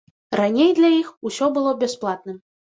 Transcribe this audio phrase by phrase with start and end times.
[0.39, 2.45] Раней для іх усё было бясплатным.